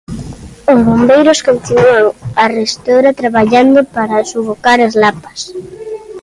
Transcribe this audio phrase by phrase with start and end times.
[0.71, 2.05] Os bombeiros continúan
[2.45, 5.39] arestora traballando para sufocar as lapas.